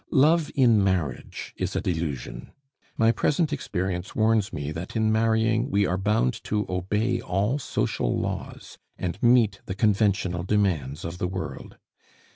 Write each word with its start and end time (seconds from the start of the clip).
Love 0.09 0.49
in 0.55 0.83
marriage 0.83 1.53
is 1.57 1.75
a 1.75 1.79
delusion. 1.79 2.51
My 2.97 3.11
present 3.11 3.53
experience 3.53 4.15
warns 4.15 4.51
me 4.51 4.71
that 4.71 4.95
in 4.95 5.11
marrying 5.11 5.69
we 5.69 5.85
are 5.85 5.95
bound 5.99 6.43
to 6.45 6.65
obey 6.67 7.21
all 7.21 7.59
social 7.59 8.19
laws 8.19 8.79
and 8.97 9.21
meet 9.21 9.61
the 9.67 9.75
conventional 9.75 10.41
demands 10.41 11.05
of 11.05 11.19
the 11.19 11.27
world. 11.27 11.77